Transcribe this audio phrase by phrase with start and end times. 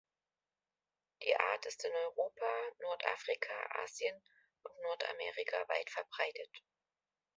[1.21, 3.53] Die Art ist in Europa, Nordafrika,
[3.83, 4.19] Asien
[4.63, 6.49] und Nordamerika weit verbreitet.